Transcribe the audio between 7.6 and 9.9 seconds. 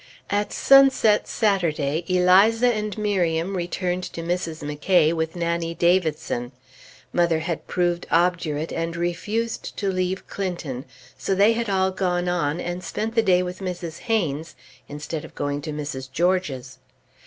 proved obdurate and refused